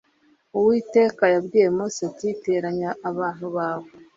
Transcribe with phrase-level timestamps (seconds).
[0.57, 3.89] Uwiteka yabwiye Mose ati Teranya abantu bawe